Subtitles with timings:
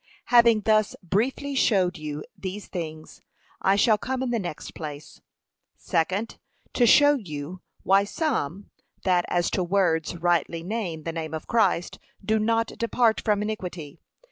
[0.33, 3.21] Having thus briefly showed you these things,
[3.61, 5.21] I shall come in the next place,
[5.77, 6.39] SECOND,
[6.73, 8.71] To show you, why some,
[9.03, 13.99] that as to words rightly name the name of Christ, do not depart from iniquity.